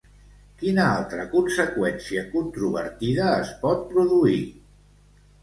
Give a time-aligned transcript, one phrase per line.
[0.61, 4.43] Quina altra conseqüència controvertida es pot produir?